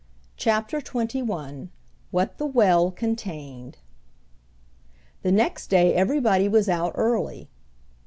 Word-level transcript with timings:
CHAPTER 0.35 0.81
XXI 0.81 1.69
WHAT 2.09 2.39
THE 2.39 2.47
WELL 2.47 2.89
CONTAINED 2.89 3.77
The 5.21 5.31
next 5.31 5.67
day 5.67 5.93
everybody 5.93 6.47
was 6.49 6.67
out 6.67 6.93
early. 6.95 7.51